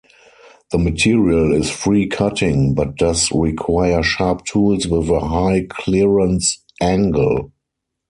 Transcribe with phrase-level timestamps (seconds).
[0.71, 7.51] The material is free-cutting, but does require sharp tools with a high clearance angle.